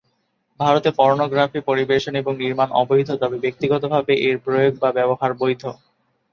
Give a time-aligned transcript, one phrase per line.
[0.59, 5.63] ভারতে পর্নোগ্রাফি পরিবেশন এবং নির্মাণ অবৈধ; তবে ব্যক্তিগতভাবে এর প্রয়োগ বা ব্যবহার বৈধ।